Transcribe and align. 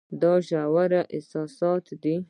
دا 0.21 0.33
ژور 0.47 0.91
احساسات 1.15 1.85
دي. 2.03 2.15